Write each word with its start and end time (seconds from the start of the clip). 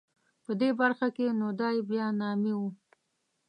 په 0.45 0.51
دې 0.59 0.69
برخه 0.81 1.07
کې 1.15 1.27
نو 1.39 1.47
دای 1.61 1.77
بیا 1.89 2.07
نامي 2.21 2.53
و. 2.59 2.61